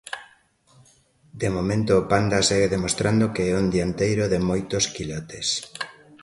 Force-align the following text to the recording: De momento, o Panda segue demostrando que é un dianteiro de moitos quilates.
De 1.41 1.49
momento, 1.55 1.91
o 2.01 2.05
Panda 2.11 2.39
segue 2.49 2.73
demostrando 2.75 3.25
que 3.35 3.43
é 3.51 3.53
un 3.61 3.67
dianteiro 3.75 4.23
de 4.33 4.39
moitos 4.49 4.83
quilates. 4.95 5.47